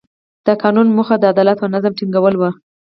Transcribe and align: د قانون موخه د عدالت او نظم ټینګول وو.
د 0.45 0.47
قانون 0.63 0.87
موخه 0.95 1.15
د 1.19 1.23
عدالت 1.33 1.57
او 1.63 1.67
نظم 1.75 1.93
ټینګول 1.99 2.35
وو. 2.37 2.49